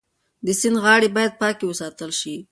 [0.45, 2.35] د سیند غاړې باید پاکې وساتل شي.